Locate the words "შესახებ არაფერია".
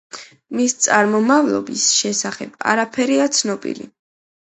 1.99-3.33